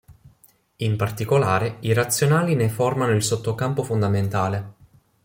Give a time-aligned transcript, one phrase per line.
[0.77, 4.73] In particolare, i razionali ne formano il sottocampo fondamentale.